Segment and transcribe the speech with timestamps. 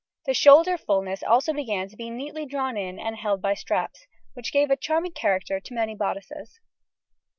[0.25, 4.51] The shoulder fullness also began to be neatly drawn in and held by straps, which
[4.51, 6.59] gave a charming character to many bodices.